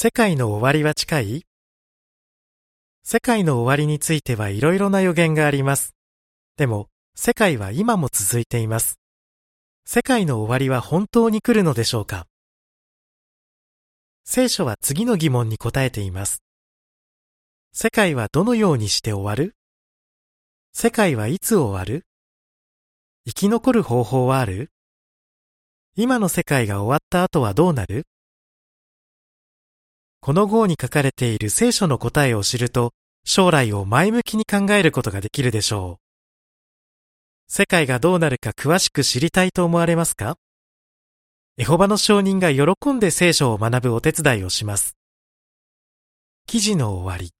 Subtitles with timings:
[0.00, 1.44] 世界の終わりは近い？
[3.02, 5.96] 世界の終わりについてはいろいろな予言があります。
[6.56, 6.86] でも、
[7.16, 9.00] 世界は今も続いています。
[9.84, 12.28] 世界の終わりは本当に来るのでしょうか？
[14.24, 16.44] 聖書は次の疑問に答えています。
[17.72, 19.56] 世界はどのようにして終わる？
[20.72, 22.06] 世界はいつ終わる？
[23.26, 24.70] 生き残る方法はある？
[25.96, 28.06] 今の世界が終わった後はどうなる？
[30.28, 32.92] この号に書かれている聖書の答えを知ると、
[33.24, 37.50] 将来を前向きに考えることができるでしょう。
[37.50, 40.36] 世界がどうなるか詳しく知りたいと思われますか？
[41.56, 44.98] エホバの証人が喜んで聖書を学ぶお手伝いをします。
[46.44, 47.30] 記事の終わり。